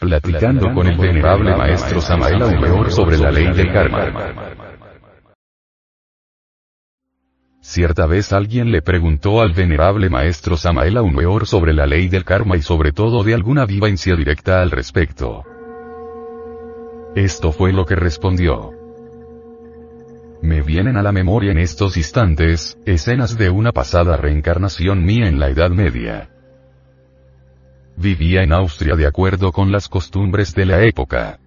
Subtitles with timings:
[0.00, 4.56] Platicando con el venerable maestro Samael Aumeor sobre la ley del karma.
[7.60, 12.56] Cierta vez alguien le preguntó al venerable maestro Samael Aumeor sobre la ley del karma
[12.56, 15.44] y sobre todo de alguna vivencia directa al respecto.
[17.14, 18.70] Esto fue lo que respondió.
[20.40, 25.38] Me vienen a la memoria en estos instantes, escenas de una pasada reencarnación mía en
[25.38, 26.30] la Edad Media.
[28.00, 31.38] Vivía en Austria de acuerdo con las costumbres de la época.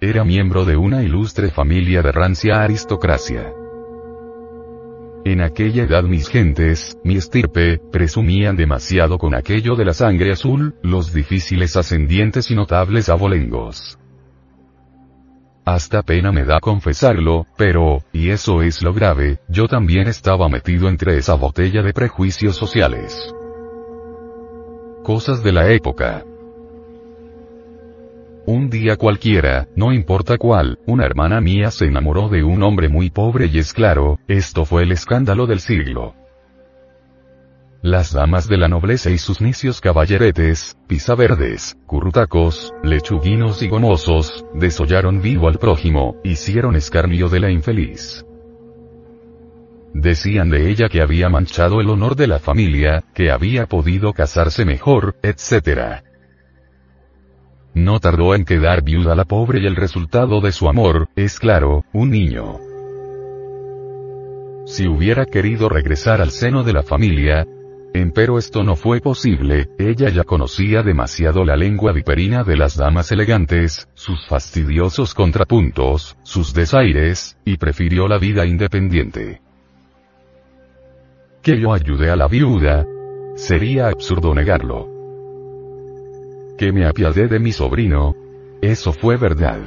[0.00, 3.52] Era miembro de una ilustre familia de rancia aristocracia.
[5.26, 10.76] En aquella edad mis gentes, mi estirpe, presumían demasiado con aquello de la sangre azul,
[10.82, 13.98] los difíciles ascendientes y notables abolengos.
[15.66, 20.88] Hasta pena me da confesarlo, pero, y eso es lo grave, yo también estaba metido
[20.88, 23.35] entre esa botella de prejuicios sociales.
[25.06, 26.24] Cosas de la época.
[28.44, 33.10] Un día cualquiera, no importa cuál, una hermana mía se enamoró de un hombre muy
[33.10, 36.16] pobre y es claro, esto fue el escándalo del siglo.
[37.82, 45.22] Las damas de la nobleza y sus nicios caballeretes, pisaverdes, currutacos, lechuguinos y gomosos, desollaron
[45.22, 48.25] vivo al prójimo, hicieron escarnio de la infeliz.
[49.94, 54.64] Decían de ella que había manchado el honor de la familia, que había podido casarse
[54.64, 56.02] mejor, etc.
[57.74, 61.84] No tardó en quedar viuda la pobre y el resultado de su amor, es claro,
[61.92, 62.58] un niño.
[64.66, 67.46] Si hubiera querido regresar al seno de la familia,
[67.96, 73.10] Empero esto no fue posible, ella ya conocía demasiado la lengua viperina de las damas
[73.10, 79.40] elegantes, sus fastidiosos contrapuntos, sus desaires, y prefirió la vida independiente.
[81.46, 82.84] Que yo ayude a la viuda.
[83.36, 84.88] Sería absurdo negarlo.
[86.58, 88.16] Que me apiadé de mi sobrino.
[88.60, 89.60] Eso fue verdad.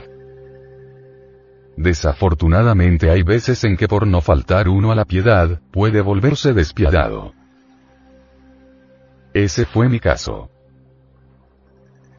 [1.77, 7.31] Desafortunadamente hay veces en que por no faltar uno a la piedad, puede volverse despiadado.
[9.34, 10.50] Ese fue mi caso.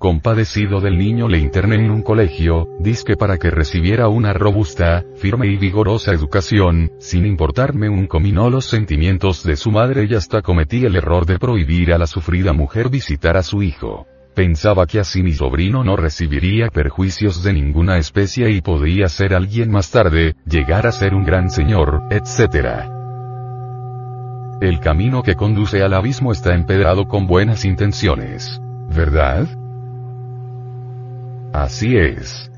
[0.01, 5.47] Compadecido del niño le interné en un colegio, disque para que recibiera una robusta, firme
[5.49, 10.87] y vigorosa educación, sin importarme un comino los sentimientos de su madre y hasta cometí
[10.87, 14.07] el error de prohibir a la sufrida mujer visitar a su hijo.
[14.35, 19.71] Pensaba que así mi sobrino no recibiría perjuicios de ninguna especie y podía ser alguien
[19.71, 22.89] más tarde, llegar a ser un gran señor, etc.
[24.63, 28.63] El camino que conduce al abismo está empedrado con buenas intenciones.
[28.89, 29.60] ¿Verdad?
[31.53, 32.51] Así es.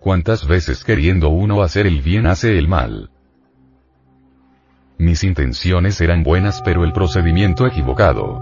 [0.00, 3.10] ¿Cuántas veces queriendo uno hacer el bien hace el mal?
[4.96, 8.40] Mis intenciones eran buenas pero el procedimiento equivocado.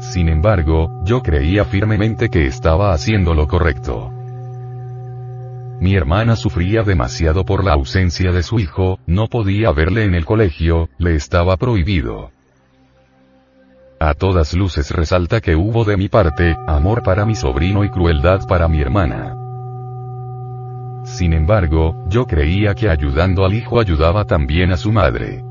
[0.00, 4.12] Sin embargo, yo creía firmemente que estaba haciendo lo correcto.
[5.80, 10.24] Mi hermana sufría demasiado por la ausencia de su hijo, no podía verle en el
[10.24, 12.30] colegio, le estaba prohibido.
[14.00, 18.46] A todas luces resalta que hubo de mi parte, amor para mi sobrino y crueldad
[18.46, 19.34] para mi hermana.
[21.04, 25.42] Sin embargo, yo creía que ayudando al hijo ayudaba también a su madre.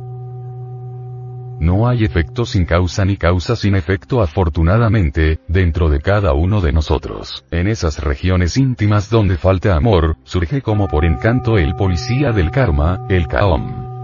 [1.59, 6.71] No hay efecto sin causa ni causa sin efecto afortunadamente, dentro de cada uno de
[6.71, 7.43] nosotros.
[7.51, 13.05] En esas regiones íntimas donde falta amor, surge como por encanto el policía del karma,
[13.09, 13.96] el Kaom.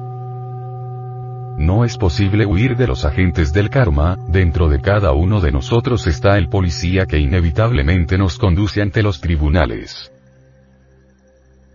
[1.58, 6.08] No es posible huir de los agentes del karma, dentro de cada uno de nosotros
[6.08, 10.12] está el policía que inevitablemente nos conduce ante los tribunales.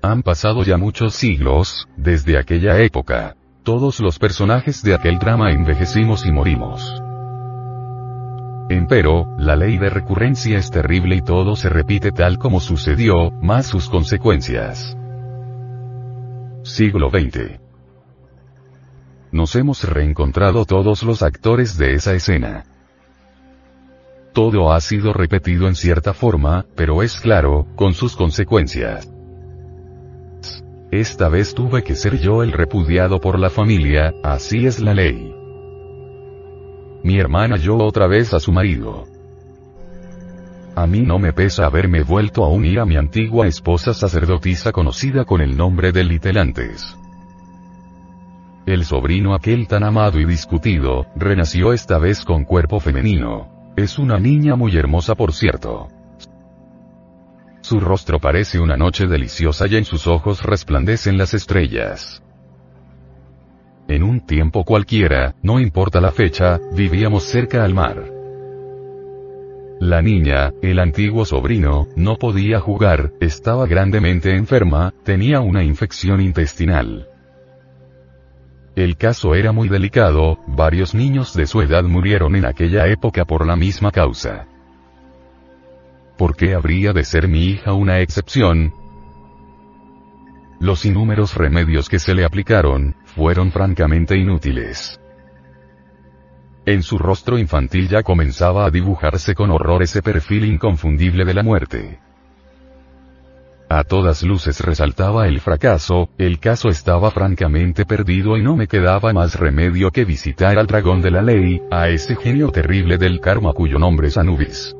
[0.03, 3.37] Han pasado ya muchos siglos, desde aquella época.
[3.62, 7.03] Todos los personajes de aquel drama envejecimos y morimos.
[8.71, 13.67] Empero, la ley de recurrencia es terrible y todo se repite tal como sucedió, más
[13.67, 14.97] sus consecuencias.
[16.62, 17.68] Siglo XX.
[19.31, 22.64] Nos hemos reencontrado todos los actores de esa escena.
[24.32, 29.11] Todo ha sido repetido en cierta forma, pero es claro, con sus consecuencias.
[30.91, 35.35] Esta vez tuve que ser yo el repudiado por la familia, así es la ley.
[37.02, 39.05] Mi hermana yo otra vez a su marido.
[40.75, 45.25] A mí no me pesa haberme vuelto a unir a mi antigua esposa sacerdotisa conocida
[45.25, 46.97] con el nombre de Litelantes.
[48.69, 53.73] El sobrino aquel tan amado y discutido, renació esta vez con cuerpo femenino.
[53.79, 55.88] Es una niña muy hermosa por cierto.
[57.62, 62.23] Su rostro parece una noche deliciosa y en sus ojos resplandecen las estrellas.
[63.88, 68.12] En un tiempo cualquiera, no importa la fecha, vivíamos cerca al mar.
[69.81, 77.09] La niña, el antiguo sobrino, no podía jugar, estaba grandemente enferma, tenía una infección intestinal.
[78.78, 83.44] El caso era muy delicado, varios niños de su edad murieron en aquella época por
[83.44, 84.46] la misma causa.
[86.16, 88.72] ¿Por qué habría de ser mi hija una excepción?
[90.60, 95.00] Los inúmeros remedios que se le aplicaron, fueron francamente inútiles.
[96.64, 101.42] En su rostro infantil ya comenzaba a dibujarse con horror ese perfil inconfundible de la
[101.42, 101.98] muerte.
[103.70, 109.12] A todas luces resaltaba el fracaso, el caso estaba francamente perdido y no me quedaba
[109.12, 113.53] más remedio que visitar al dragón de la ley, a ese genio terrible del karma
[113.53, 114.75] cuyo nombre es Anubis.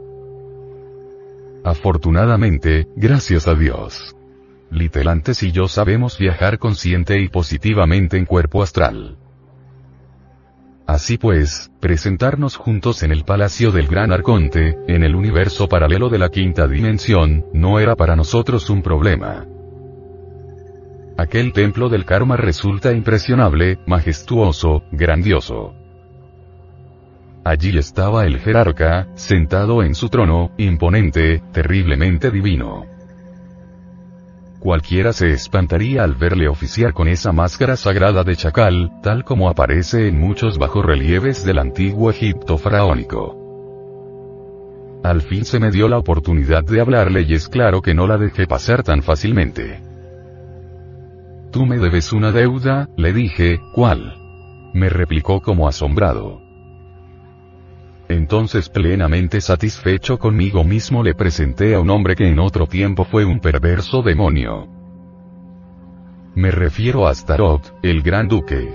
[1.65, 4.17] Afortunadamente, gracias a Dios.
[4.71, 9.19] Litelantes y yo sabemos viajar consciente y positivamente en cuerpo astral.
[10.89, 16.19] Así pues, presentarnos juntos en el palacio del Gran Arconte, en el universo paralelo de
[16.19, 19.45] la quinta dimensión, no era para nosotros un problema.
[21.19, 25.75] Aquel templo del karma resulta impresionable, majestuoso, grandioso.
[27.45, 32.87] Allí estaba el jerarca, sentado en su trono, imponente, terriblemente divino.
[34.61, 40.09] Cualquiera se espantaría al verle oficiar con esa máscara sagrada de chacal, tal como aparece
[40.09, 43.39] en muchos bajorrelieves del antiguo Egipto faraónico.
[45.05, 48.19] Al fin se me dio la oportunidad de hablarle y es claro que no la
[48.19, 49.81] dejé pasar tan fácilmente.
[51.53, 54.17] Tú me debes una deuda, le dije, ¿cuál?
[54.75, 56.48] Me replicó como asombrado.
[58.09, 63.25] Entonces plenamente satisfecho conmigo mismo le presenté a un hombre que en otro tiempo fue
[63.27, 64.67] un perverso demonio.
[66.35, 68.73] Me refiero a Starot, el gran duque.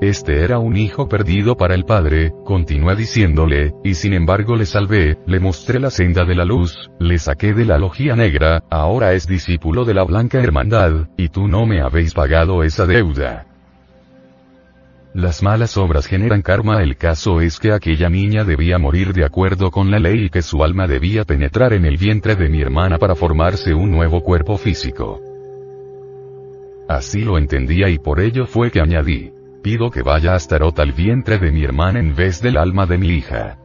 [0.00, 5.18] Este era un hijo perdido para el padre, continué diciéndole, y sin embargo le salvé,
[5.26, 9.26] le mostré la senda de la luz, le saqué de la logía negra, ahora es
[9.26, 13.47] discípulo de la blanca hermandad, y tú no me habéis pagado esa deuda.
[15.18, 16.80] Las malas obras generan karma.
[16.80, 20.42] El caso es que aquella niña debía morir de acuerdo con la ley y que
[20.42, 24.56] su alma debía penetrar en el vientre de mi hermana para formarse un nuevo cuerpo
[24.56, 25.20] físico.
[26.88, 30.92] Así lo entendía y por ello fue que añadí, pido que vaya a Starot al
[30.92, 33.58] vientre de mi hermana en vez del alma de mi hija.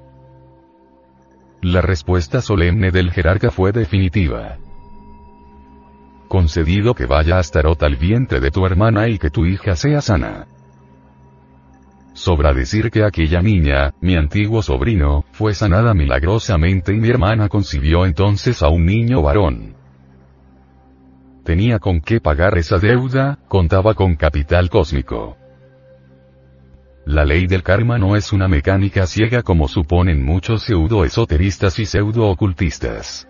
[1.62, 4.58] La respuesta solemne del jerarca fue definitiva.
[6.28, 10.02] Concedido que vaya a Starot al vientre de tu hermana y que tu hija sea
[10.02, 10.48] sana.
[12.14, 18.06] Sobra decir que aquella niña, mi antiguo sobrino, fue sanada milagrosamente y mi hermana concibió
[18.06, 19.76] entonces a un niño varón.
[21.44, 25.38] Tenía con qué pagar esa deuda, contaba con capital cósmico.
[27.06, 33.28] La ley del karma no es una mecánica ciega como suponen muchos pseudo-esoteristas y pseudo-ocultistas.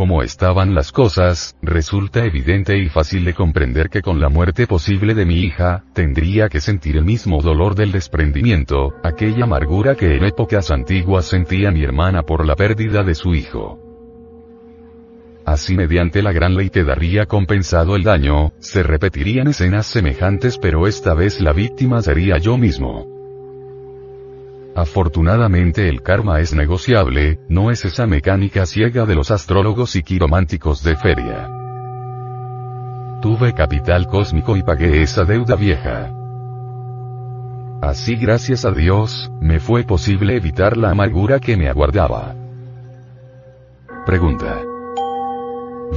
[0.00, 5.12] Como estaban las cosas, resulta evidente y fácil de comprender que con la muerte posible
[5.12, 10.24] de mi hija, tendría que sentir el mismo dolor del desprendimiento, aquella amargura que en
[10.24, 13.78] épocas antiguas sentía mi hermana por la pérdida de su hijo.
[15.44, 21.12] Así mediante la gran ley quedaría compensado el daño, se repetirían escenas semejantes pero esta
[21.12, 23.19] vez la víctima sería yo mismo.
[24.80, 30.82] Afortunadamente el karma es negociable, no es esa mecánica ciega de los astrólogos y quirománticos
[30.82, 31.50] de feria.
[33.20, 36.10] Tuve capital cósmico y pagué esa deuda vieja.
[37.82, 42.34] Así gracias a Dios, me fue posible evitar la amargura que me aguardaba.
[44.06, 44.62] Pregunta.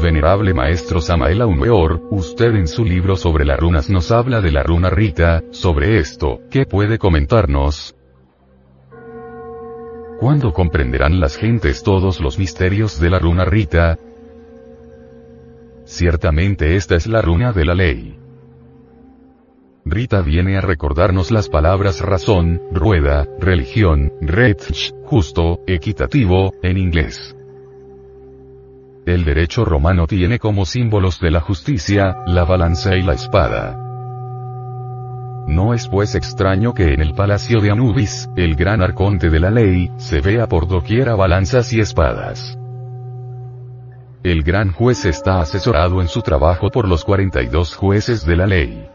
[0.03, 4.61] Venerable Maestro Samael Aumeor, usted en su libro sobre las runas nos habla de la
[4.61, 7.95] runa Rita, sobre esto, ¿qué puede comentarnos?
[10.19, 13.97] ¿Cuándo comprenderán las gentes todos los misterios de la runa Rita?
[15.85, 18.17] Ciertamente esta es la runa de la ley.
[19.85, 27.35] Rita viene a recordarnos las palabras razón, rueda, religión, retch, justo, equitativo, en inglés.
[29.05, 33.92] El derecho romano tiene como símbolos de la justicia, la balanza y la espada.
[35.47, 39.51] No es pues extraño que en el palacio de Anubis, el gran arconte de la
[39.51, 42.57] ley, se vea por doquiera balanzas y espadas.
[44.23, 48.87] El gran juez está asesorado en su trabajo por los 42 jueces de la ley.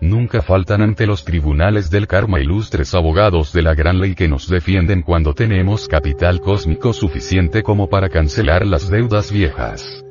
[0.00, 4.48] Nunca faltan ante los tribunales del karma ilustres abogados de la gran ley que nos
[4.48, 10.05] defienden cuando tenemos capital cósmico suficiente como para cancelar las deudas viejas.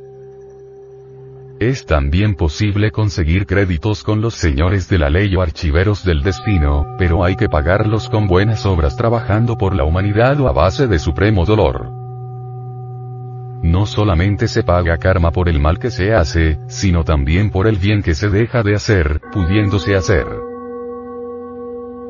[1.59, 6.95] Es también posible conseguir créditos con los señores de la ley o archiveros del destino,
[6.97, 10.99] pero hay que pagarlos con buenas obras trabajando por la humanidad o a base de
[10.99, 11.89] supremo dolor.
[13.63, 17.77] No solamente se paga karma por el mal que se hace, sino también por el
[17.77, 20.27] bien que se deja de hacer, pudiéndose hacer.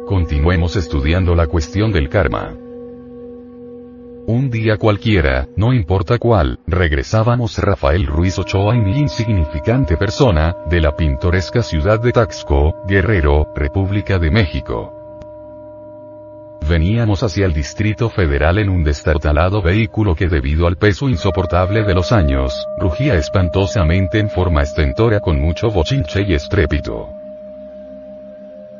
[0.07, 2.55] Continuemos estudiando la cuestión del karma.
[4.27, 10.81] Un día cualquiera, no importa cuál, regresábamos Rafael Ruiz Ochoa y mi insignificante persona, de
[10.81, 14.91] la pintoresca ciudad de Taxco, Guerrero, República de México.
[16.67, 21.93] Veníamos hacia el Distrito Federal en un destartalado vehículo que debido al peso insoportable de
[21.93, 27.24] los años, rugía espantosamente en forma estentora con mucho bochinche y estrépito.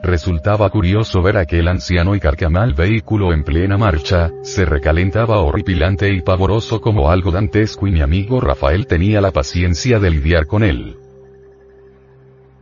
[0.06, 6.22] Resultaba curioso ver aquel anciano y carcamal vehículo en plena marcha, se recalentaba horripilante y
[6.22, 10.96] pavoroso como algo dantesco y mi amigo Rafael tenía la paciencia de lidiar con él.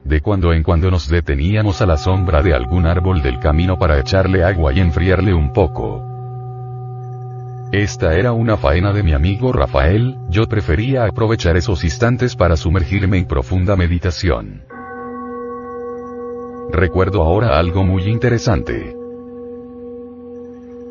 [0.05, 3.99] De cuando en cuando nos deteníamos a la sombra de algún árbol del camino para
[3.99, 6.01] echarle agua y enfriarle un poco.
[7.73, 13.17] Esta era una faena de mi amigo Rafael, yo prefería aprovechar esos instantes para sumergirme
[13.17, 14.72] en profunda meditación.
[16.71, 18.95] Recuerdo ahora algo muy interesante.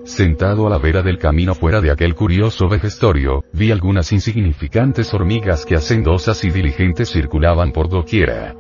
[0.04, 5.64] Sentado a la vera del camino fuera de aquel curioso vejestorio, vi algunas insignificantes hormigas
[5.64, 8.56] que hacendosas y diligentes circulaban por doquiera.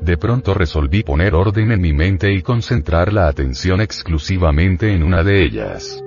[0.00, 5.22] De pronto resolví poner orden en mi mente y concentrar la atención exclusivamente en una
[5.22, 6.02] de ellas.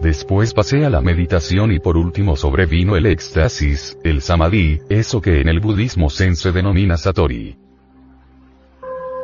[0.00, 5.40] Después pasé a la meditación y por último sobrevino el éxtasis, el samadhi, eso que
[5.40, 7.65] en el budismo zen se denomina satori.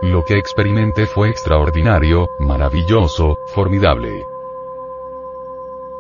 [0.03, 4.27] Lo que experimenté fue extraordinario, maravilloso, formidable.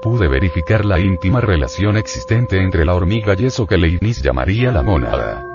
[0.02, 4.82] Pude verificar la íntima relación existente entre la hormiga y eso que Leibniz llamaría la
[4.82, 5.46] mónada.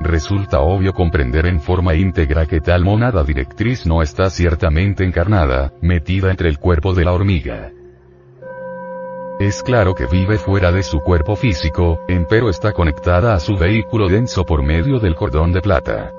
[0.00, 6.30] Resulta obvio comprender en forma íntegra que tal mónada directriz no está ciertamente encarnada, metida
[6.30, 7.70] entre el cuerpo de la hormiga.
[9.38, 14.08] Es claro que vive fuera de su cuerpo físico, empero está conectada a su vehículo
[14.08, 16.14] denso por medio del cordón de plata.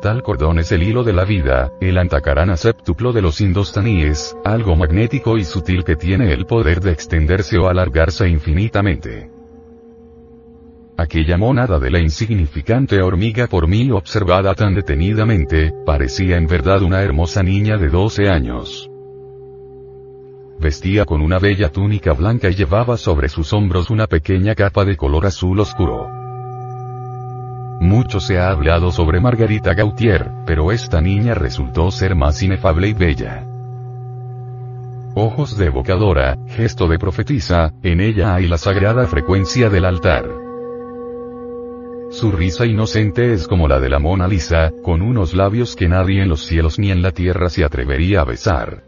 [0.00, 4.76] Tal cordón es el hilo de la vida, el antacarana séptuplo de los indostaníes, algo
[4.76, 9.30] magnético y sutil que tiene el poder de extenderse o alargarse infinitamente.
[10.98, 17.02] Aquella monada de la insignificante hormiga por mí observada tan detenidamente, parecía en verdad una
[17.02, 18.90] hermosa niña de 12 años.
[20.58, 24.96] Vestía con una bella túnica blanca y llevaba sobre sus hombros una pequeña capa de
[24.96, 26.15] color azul oscuro.
[27.80, 32.94] Mucho se ha hablado sobre Margarita Gautier, pero esta niña resultó ser más inefable y
[32.94, 33.46] bella.
[35.14, 40.26] Ojos de evocadora, gesto de profetisa, en ella hay la sagrada frecuencia del altar.
[42.10, 46.22] Su risa inocente es como la de la Mona Lisa, con unos labios que nadie
[46.22, 48.84] en los cielos ni en la tierra se atrevería a besar.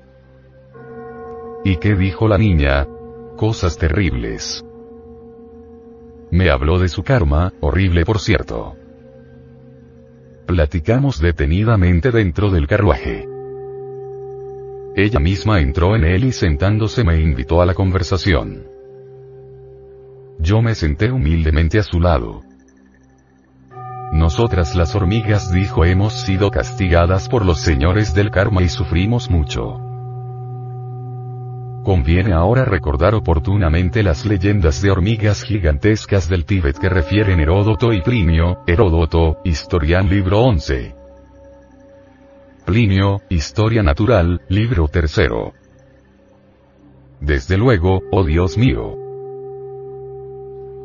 [1.65, 2.87] ¿Y qué dijo la niña?
[3.37, 4.65] Cosas terribles.
[6.31, 8.77] Me habló de su karma, horrible por cierto.
[10.47, 13.27] Platicamos detenidamente dentro del carruaje.
[14.95, 18.67] Ella misma entró en él y sentándose me invitó a la conversación.
[20.39, 22.43] Yo me senté humildemente a su lado.
[24.13, 29.88] Nosotras las hormigas dijo hemos sido castigadas por los señores del karma y sufrimos mucho.
[31.89, 38.03] Conviene ahora recordar oportunamente las leyendas de hormigas gigantescas del Tíbet que refieren Heródoto y
[38.03, 40.95] Plinio, Heródoto, Historian libro 11.
[42.67, 45.19] Plinio, Historia Natural, libro 3.
[47.21, 49.08] Desde luego, oh Dios mío,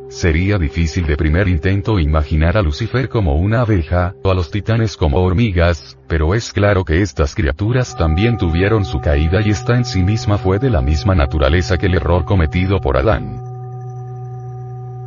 [0.10, 4.96] Sería difícil de primer intento imaginar a Lucifer como una abeja, o a los titanes
[4.96, 9.86] como hormigas, pero es claro que estas criaturas también tuvieron su caída y esta en
[9.86, 13.42] sí misma fue de la misma naturaleza que el error cometido por Adán.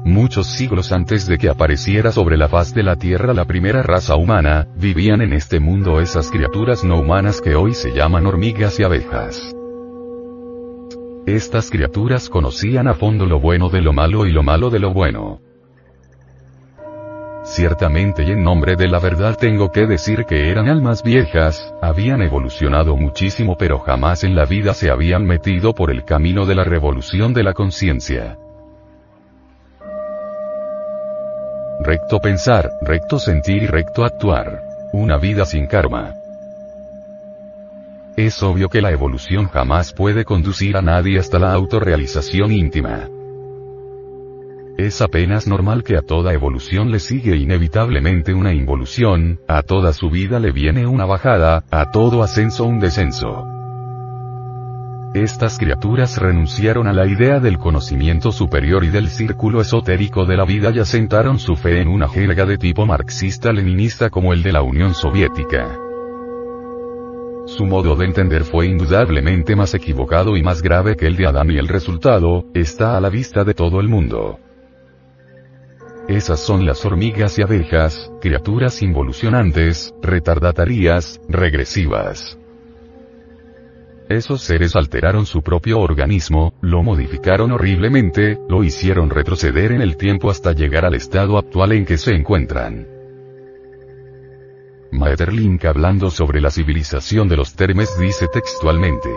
[0.04, 4.14] Muchos siglos antes de que apareciera sobre la faz de la Tierra la primera raza
[4.14, 8.84] humana, vivían en este mundo esas criaturas no humanas que hoy se llaman hormigas y
[8.84, 9.55] abejas.
[11.26, 14.92] Estas criaturas conocían a fondo lo bueno de lo malo y lo malo de lo
[14.92, 15.40] bueno.
[17.42, 22.22] Ciertamente y en nombre de la verdad tengo que decir que eran almas viejas, habían
[22.22, 26.62] evolucionado muchísimo pero jamás en la vida se habían metido por el camino de la
[26.62, 28.38] revolución de la conciencia.
[31.80, 34.62] Recto pensar, recto sentir y recto actuar.
[34.92, 36.14] Una vida sin karma.
[38.16, 43.10] Es obvio que la evolución jamás puede conducir a nadie hasta la autorrealización íntima.
[44.78, 50.38] es apenas normal que a toda evolución le sigue inevitablemente una involución, a toda subida
[50.38, 53.46] le viene una bajada, a todo ascenso un descenso.
[55.14, 60.44] Estas criaturas renunciaron a la idea del conocimiento superior y del círculo esotérico de la
[60.44, 64.62] vida y asentaron su fe en una jerga de tipo marxista-leninista como el de la
[64.62, 65.85] Unión Soviética.
[67.46, 71.50] Su modo de entender fue indudablemente más equivocado y más grave que el de Adán
[71.52, 74.40] y el resultado, está a la vista de todo el mundo.
[76.08, 82.36] Esas son las hormigas y abejas, criaturas involucionantes, retardatarias, regresivas.
[84.08, 90.30] Esos seres alteraron su propio organismo, lo modificaron horriblemente, lo hicieron retroceder en el tiempo
[90.30, 92.95] hasta llegar al estado actual en que se encuentran.
[94.96, 99.10] Maeterlinck hablando sobre la civilización de los Termes dice textualmente,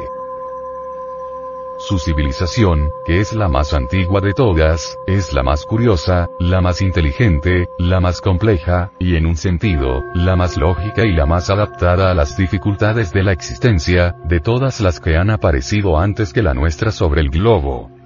[1.79, 6.81] su civilización, que es la más antigua de todas, es la más curiosa, la más
[6.81, 12.11] inteligente, la más compleja, y en un sentido, la más lógica y la más adaptada
[12.11, 16.53] a las dificultades de la existencia, de todas las que han aparecido antes que la
[16.53, 17.98] nuestra sobre el globo.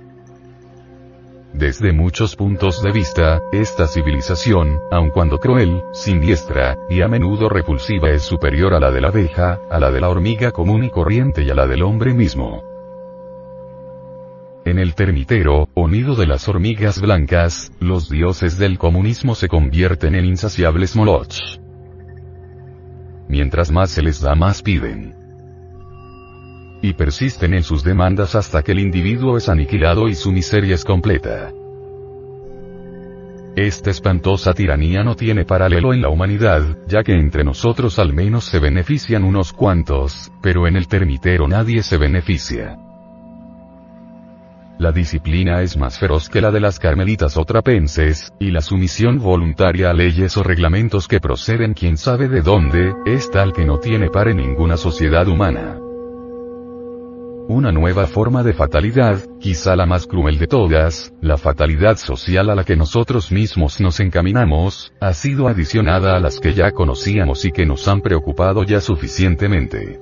[1.53, 8.09] Desde muchos puntos de vista, esta civilización, aun cuando cruel, siniestra, y a menudo repulsiva
[8.09, 11.43] es superior a la de la abeja, a la de la hormiga común y corriente
[11.43, 12.63] y a la del hombre mismo.
[14.65, 20.15] En el termitero, o nido de las hormigas blancas, los dioses del comunismo se convierten
[20.15, 21.61] en insaciables molochs.
[23.27, 25.22] Mientras más se les da más piden.
[26.83, 30.83] Y persisten en sus demandas hasta que el individuo es aniquilado y su miseria es
[30.83, 31.49] completa.
[33.55, 38.43] Esta espantosa tiranía no tiene paralelo en la humanidad, ya que entre nosotros al menos
[38.43, 42.77] se benefician unos cuantos, pero en el termitero nadie se beneficia.
[44.77, 49.19] La disciplina es más feroz que la de las carmelitas o trapenses, y la sumisión
[49.19, 53.77] voluntaria a leyes o reglamentos que proceden quién sabe de dónde, es tal que no
[53.77, 55.82] tiene par en ninguna sociedad humana.
[57.49, 62.55] Una nueva forma de fatalidad, quizá la más cruel de todas, la fatalidad social a
[62.55, 67.51] la que nosotros mismos nos encaminamos, ha sido adicionada a las que ya conocíamos y
[67.51, 69.99] que nos han preocupado ya suficientemente.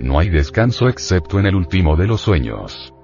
[0.00, 2.94] No hay descanso excepto en el último de los sueños.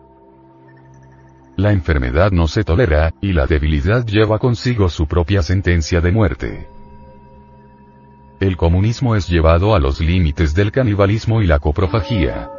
[1.57, 6.69] La enfermedad no se tolera, y la debilidad lleva consigo su propia sentencia de muerte.
[8.41, 12.51] El comunismo es llevado a los límites del canibalismo y la coprofagía.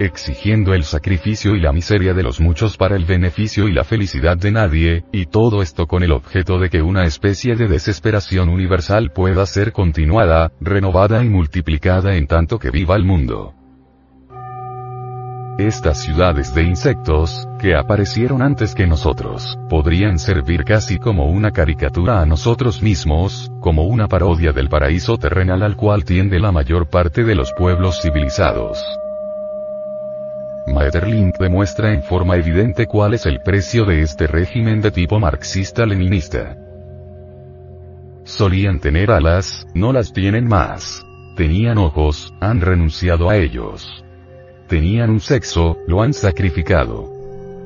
[0.00, 4.38] Exigiendo el sacrificio y la miseria de los muchos para el beneficio y la felicidad
[4.38, 9.10] de nadie, y todo esto con el objeto de que una especie de desesperación universal
[9.14, 13.52] pueda ser continuada, renovada y multiplicada en tanto que viva el mundo.
[15.58, 22.22] Estas ciudades de insectos, que aparecieron antes que nosotros, podrían servir casi como una caricatura
[22.22, 27.22] a nosotros mismos, como una parodia del paraíso terrenal al cual tiende la mayor parte
[27.22, 28.82] de los pueblos civilizados.
[30.66, 36.56] Maeterlinck demuestra en forma evidente cuál es el precio de este régimen de tipo marxista-leninista.
[38.24, 41.04] Solían tener alas, no las tienen más.
[41.36, 44.04] Tenían ojos, han renunciado a ellos
[44.70, 47.10] tenían un sexo, lo han sacrificado.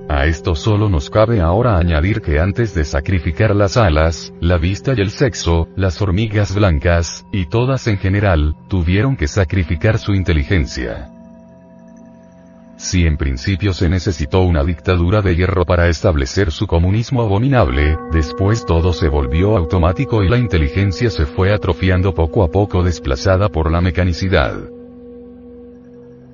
[0.08, 4.94] A esto solo nos cabe ahora añadir que antes de sacrificar las alas, la vista
[4.96, 11.13] y el sexo, las hormigas blancas, y todas en general, tuvieron que sacrificar su inteligencia.
[12.84, 18.66] Si en principio se necesitó una dictadura de hierro para establecer su comunismo abominable, después
[18.66, 23.72] todo se volvió automático y la inteligencia se fue atrofiando poco a poco desplazada por
[23.72, 24.68] la mecanicidad.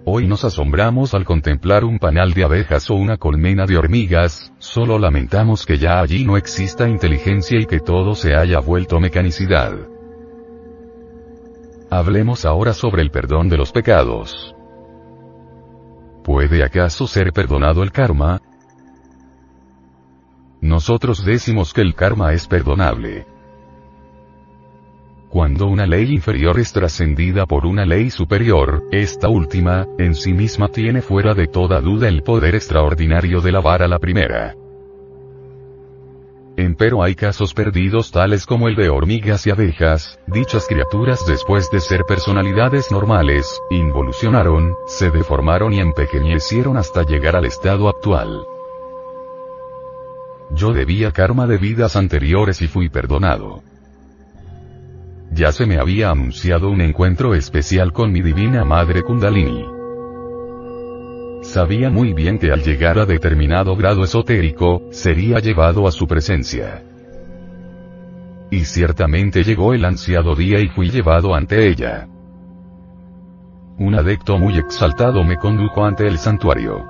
[0.05, 4.99] Hoy nos asombramos al contemplar un panal de abejas o una colmena de hormigas, solo
[4.99, 9.75] lamentamos que ya allí no exista inteligencia y que todo se haya vuelto mecanicidad.
[11.91, 14.57] Hablemos ahora sobre el perdón de los pecados.
[16.33, 18.41] ¿Puede acaso ser perdonado el karma?
[20.61, 23.27] Nosotros decimos que el karma es perdonable.
[25.29, 30.69] Cuando una ley inferior es trascendida por una ley superior, esta última, en sí misma
[30.69, 34.55] tiene fuera de toda duda el poder extraordinario de lavar a la primera.
[36.61, 41.81] Empero hay casos perdidos tales como el de hormigas y abejas, dichas criaturas después de
[41.81, 48.45] ser personalidades normales, involucionaron, se deformaron y empequeñecieron hasta llegar al estado actual.
[50.51, 53.63] Yo debía karma de vidas anteriores y fui perdonado.
[55.33, 59.80] Ya se me había anunciado un encuentro especial con mi divina madre Kundalini.
[61.43, 66.85] Sabía muy bien que al llegar a determinado grado esotérico, sería llevado a su presencia.
[68.51, 72.07] Y ciertamente llegó el ansiado día y fui llevado ante ella.
[73.79, 76.85] Un adecto muy exaltado me condujo ante el santuario.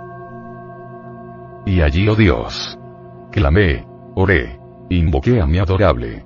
[1.64, 2.76] Y allí, oh Dios,
[3.30, 3.86] clamé,
[4.16, 4.58] oré,
[4.88, 6.24] invoqué a mi adorable.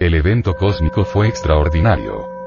[0.00, 2.37] El evento cósmico fue extraordinario.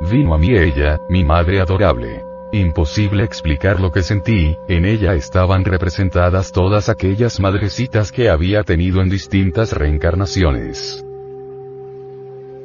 [0.00, 2.24] Vino a mí ella, mi madre adorable.
[2.52, 9.02] Imposible explicar lo que sentí, en ella estaban representadas todas aquellas madrecitas que había tenido
[9.02, 11.04] en distintas reencarnaciones.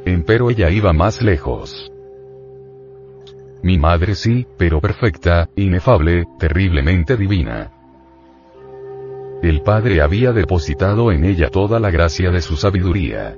[0.06, 1.92] Empero ella iba más lejos.
[3.62, 7.72] Mi madre sí, pero perfecta, inefable, terriblemente divina.
[9.42, 13.36] El Padre había depositado en ella toda la gracia de su sabiduría.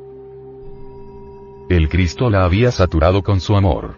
[1.67, 3.97] El Cristo la había saturado con su amor.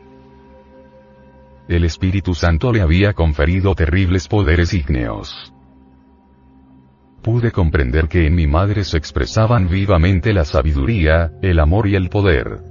[1.68, 5.54] El Espíritu Santo le había conferido terribles poderes ígneos.
[7.22, 12.08] Pude comprender que en mi madre se expresaban vivamente la sabiduría, el amor y el
[12.08, 12.62] poder.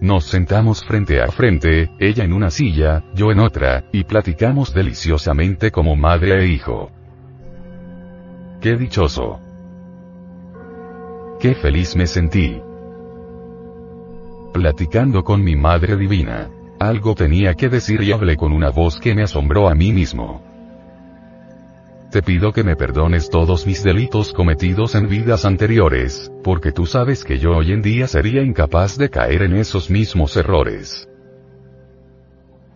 [0.00, 5.70] Nos sentamos frente a frente, ella en una silla, yo en otra, y platicamos deliciosamente
[5.70, 6.90] como madre e hijo.
[8.62, 9.40] ¡Qué dichoso!
[11.38, 12.62] ¡Qué feliz me sentí!
[14.54, 16.48] Platicando con mi Madre Divina.
[16.78, 20.44] Algo tenía que decir y hablé con una voz que me asombró a mí mismo.
[22.12, 27.24] Te pido que me perdones todos mis delitos cometidos en vidas anteriores, porque tú sabes
[27.24, 31.08] que yo hoy en día sería incapaz de caer en esos mismos errores.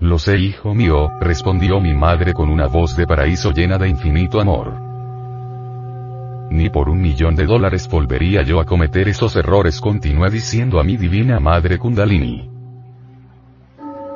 [0.01, 4.41] Lo sé, hijo mío, respondió mi madre con una voz de paraíso llena de infinito
[4.41, 4.88] amor.
[6.51, 10.85] Ni por un millón de dólares volvería yo a cometer esos errores, continué diciendo a
[10.85, 12.51] mi divina madre Kundalini.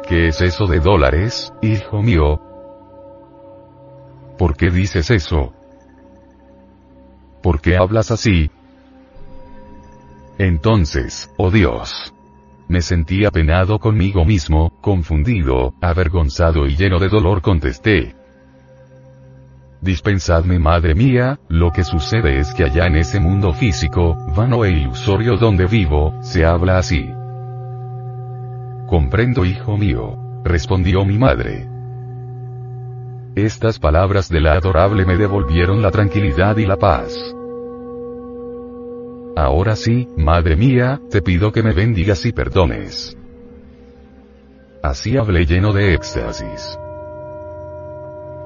[0.09, 2.41] ¿Qué es eso de dólares, hijo mío?
[4.39, 5.53] ¿Por qué dices eso?
[7.43, 8.51] ¿Por qué hablas así?
[10.39, 12.15] Entonces, oh Dios.
[12.69, 18.15] Me sentí apenado conmigo mismo, confundido, avergonzado y lleno de dolor contesté.
[19.83, 24.71] Dispensadme madre mía, lo que sucede es que allá en ese mundo físico, vano e
[24.71, 27.11] ilusorio donde vivo, se habla así.
[28.87, 31.69] Comprendo hijo mío, respondió mi madre.
[33.35, 37.35] Estas palabras de la adorable me devolvieron la tranquilidad y la paz.
[39.35, 43.17] Ahora sí, madre mía, te pido que me bendigas y perdones.
[44.81, 46.79] Así hablé lleno de éxtasis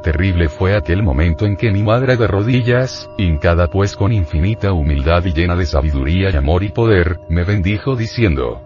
[0.03, 5.25] terrible fue aquel momento en que mi madre de rodillas, hincada pues con infinita humildad
[5.25, 8.63] y llena de sabiduría y amor y poder, me bendijo diciendo,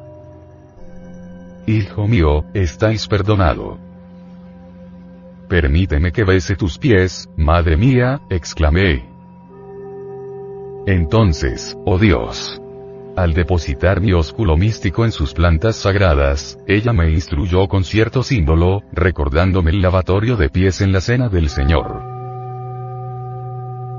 [1.66, 3.79] Hijo mío, estáis perdonado.
[5.49, 9.09] Permíteme que bese tus pies, madre mía, exclamé.
[10.87, 12.61] Entonces, oh Dios,
[13.16, 18.83] al depositar mi ósculo místico en sus plantas sagradas, ella me instruyó con cierto símbolo,
[18.92, 22.03] recordándome el lavatorio de pies en la cena del Señor.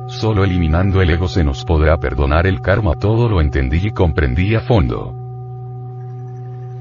[0.07, 4.55] Solo eliminando el ego se nos podrá perdonar el karma, todo lo entendí y comprendí
[4.55, 5.20] a fondo.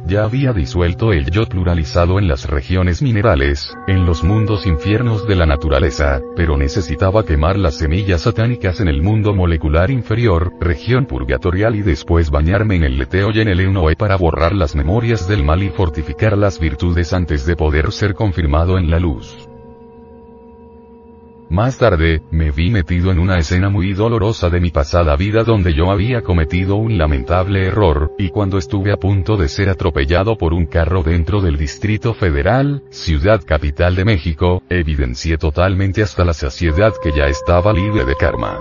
[0.07, 5.37] Ya había disuelto el yo pluralizado en las regiones minerales, en los mundos infiernos de
[5.37, 11.77] la naturaleza, pero necesitaba quemar las semillas satánicas en el mundo molecular inferior, región purgatorial
[11.77, 15.45] y después bañarme en el leteo y en el Eunoe para borrar las memorias del
[15.45, 19.50] mal y fortificar las virtudes antes de poder ser confirmado en la luz.
[21.51, 25.75] Más tarde, me vi metido en una escena muy dolorosa de mi pasada vida donde
[25.75, 30.55] yo había cometido un lamentable error, y cuando estuve a punto de ser atropellado por
[30.55, 36.95] un carro dentro del Distrito Federal, ciudad capital de México, evidencié totalmente hasta la saciedad
[37.03, 38.61] que ya estaba libre de karma.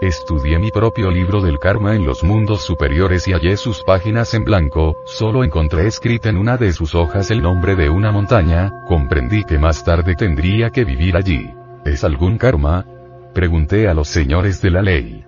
[0.00, 4.44] Estudié mi propio libro del karma en los mundos superiores y hallé sus páginas en
[4.44, 9.44] blanco, solo encontré escrita en una de sus hojas el nombre de una montaña, comprendí
[9.44, 11.50] que más tarde tendría que vivir allí.
[11.84, 12.86] ¿Es algún karma?
[13.34, 15.22] Pregunté a los señores de la ley.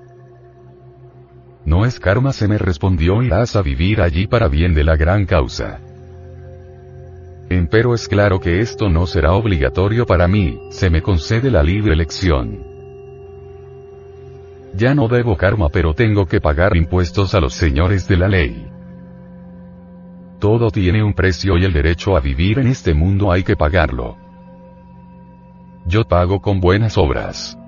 [1.67, 5.27] No es karma se me respondió irás a vivir allí para bien de la gran
[5.27, 5.81] causa.
[7.51, 11.93] Empero es claro que esto no será obligatorio para mí, se me concede la libre
[11.93, 12.72] elección.
[14.75, 18.69] Ya no debo karma pero tengo que pagar impuestos a los señores de la ley.
[20.39, 24.17] Todo tiene un precio y el derecho a vivir en este mundo hay que pagarlo.
[25.87, 27.59] Yo pago con buenas obras.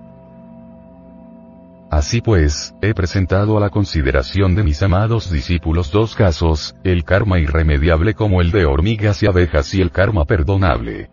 [1.90, 7.38] Así pues, he presentado a la consideración de mis amados discípulos dos casos, el karma
[7.38, 11.10] irremediable como el de hormigas y abejas y el karma perdonable.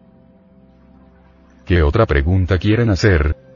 [1.65, 3.50] ¿Qué otra pregunta quieren hacer?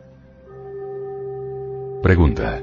[2.05, 2.61] Pregunta.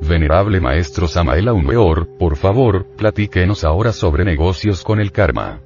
[0.00, 5.60] Venerable Maestro Samael Aumeor, por favor, platíquenos ahora sobre negocios con el karma.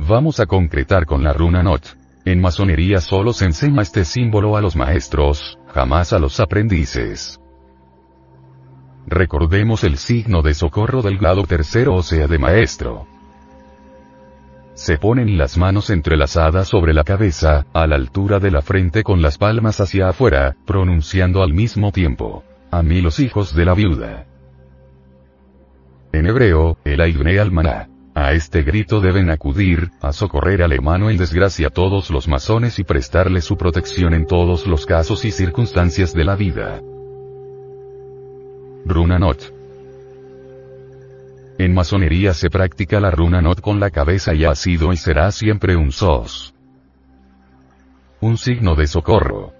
[0.00, 1.96] Vamos a concretar con la runa Not.
[2.24, 7.40] En masonería solo se enseña este símbolo a los maestros, jamás a los aprendices.
[9.06, 13.06] Recordemos el signo de socorro del grado tercero o sea de maestro.
[14.74, 19.20] Se ponen las manos entrelazadas sobre la cabeza, a la altura de la frente con
[19.20, 22.44] las palmas hacia afuera, pronunciando al mismo tiempo.
[22.70, 24.26] A mí los hijos de la viuda.
[26.12, 27.88] En hebreo, el Aigné Almaná.
[28.14, 32.84] A este grito deben acudir, a socorrer al hermano en desgracia todos los masones y
[32.84, 36.80] prestarle su protección en todos los casos y circunstancias de la vida.
[38.84, 39.59] Runa Not.
[41.60, 45.30] En masonería se practica la runa Not con la cabeza y ha sido y será
[45.30, 46.54] siempre un sos.
[48.22, 49.52] Un signo de socorro.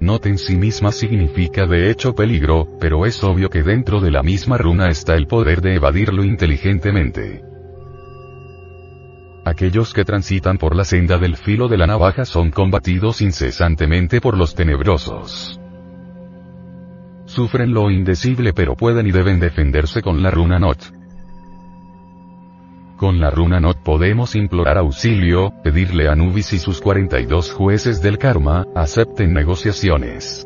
[0.00, 4.22] Not en sí misma significa de hecho peligro, pero es obvio que dentro de la
[4.22, 7.44] misma runa está el poder de evadirlo inteligentemente.
[9.44, 14.38] Aquellos que transitan por la senda del filo de la navaja son combatidos incesantemente por
[14.38, 15.59] los tenebrosos.
[17.30, 20.82] Sufren lo indecible pero pueden y deben defenderse con la runa Not.
[22.96, 28.18] Con la runa Not podemos implorar auxilio, pedirle a Nubis y sus 42 jueces del
[28.18, 30.44] karma, acepten negociaciones.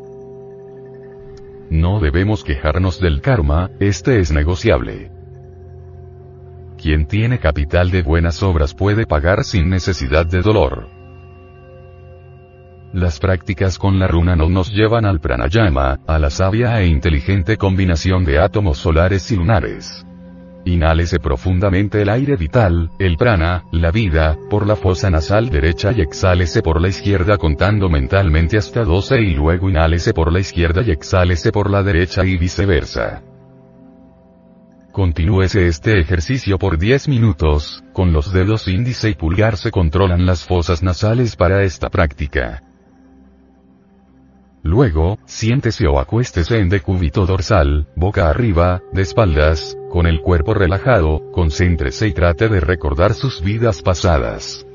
[1.71, 5.09] No debemos quejarnos del karma, este es negociable.
[6.77, 10.94] Quien tiene capital de buenas obras puede pagar sin necesidad de dolor.
[12.95, 17.57] Las prácticas con la runa no nos llevan al pranayama, a la sabia e inteligente
[17.57, 20.05] combinación de átomos solares y lunares.
[20.63, 25.99] Inhálese profundamente el aire vital, el prana, la vida, por la fosa nasal derecha y
[25.99, 30.91] exhálese por la izquierda contando mentalmente hasta 12 y luego inhálese por la izquierda y
[30.91, 33.23] exhálese por la derecha y viceversa.
[34.93, 40.45] Continúese este ejercicio por 10 minutos, con los dedos índice y pulgar se controlan las
[40.45, 42.64] fosas nasales para esta práctica.
[44.65, 51.21] Luego, siéntese o acuéstese en decúbito dorsal, boca arriba, de espaldas, con el cuerpo relajado,
[51.31, 54.65] concéntrese y trate de recordar sus vidas pasadas.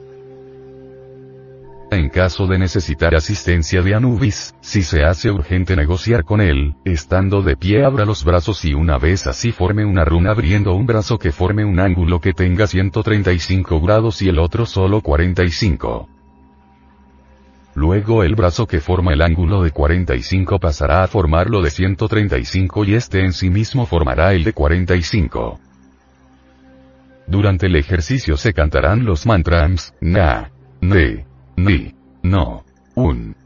[1.91, 7.43] En caso de necesitar asistencia de Anubis, si se hace urgente negociar con él, estando
[7.43, 11.19] de pie abra los brazos y una vez así forme una runa abriendo un brazo
[11.19, 16.20] que forme un ángulo que tenga 135 grados y el otro solo 45.
[17.75, 22.95] Luego el brazo que forma el ángulo de 45 pasará a formarlo de 135 y
[22.95, 25.61] este en sí mismo formará el de 45.
[27.29, 32.65] Durante el ejercicio se cantarán los mantras, na, ne, ni, no,
[32.97, 33.37] un.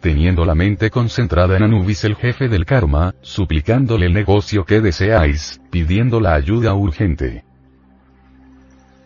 [0.00, 5.60] Teniendo la mente concentrada en Anubis el jefe del karma, suplicándole el negocio que deseáis,
[5.70, 7.44] pidiendo la ayuda urgente.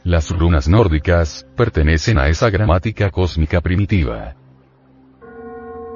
[0.07, 4.37] Las runas nórdicas, pertenecen a esa gramática cósmica primitiva.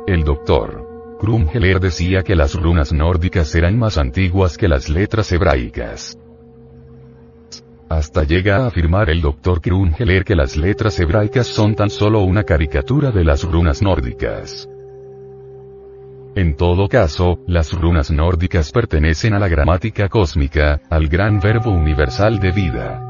[0.04, 6.18] El doctor Krumheller decía que las runas nórdicas eran más antiguas que las letras hebraicas.
[7.88, 12.42] Hasta llega a afirmar el doctor Krumheller que las letras hebraicas son tan solo una
[12.42, 14.68] caricatura de las runas nórdicas.
[16.34, 22.40] En todo caso, las runas nórdicas pertenecen a la gramática cósmica, al gran verbo universal
[22.40, 23.09] de vida.